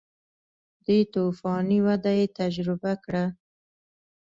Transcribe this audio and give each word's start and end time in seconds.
دې 0.85 0.97
توفاني 1.13 1.79
وده 1.85 2.11
یې 2.19 2.25
تجربه 2.39 2.91
کړه 3.03 3.25